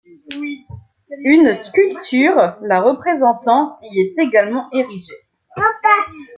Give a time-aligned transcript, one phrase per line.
[1.25, 5.13] Une sculpture la représentant y est également érigée.